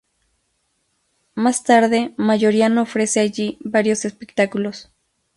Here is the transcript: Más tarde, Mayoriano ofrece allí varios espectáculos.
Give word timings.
Más 1.35 1.63
tarde, 1.63 2.15
Mayoriano 2.17 2.81
ofrece 2.81 3.19
allí 3.19 3.59
varios 3.63 4.03
espectáculos. 4.03 4.89